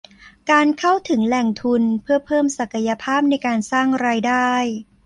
[0.51, 4.51] การเข้าถึงแหล่งทุนเพื่อเพิ่มศักยภาพในการสร้างรายได้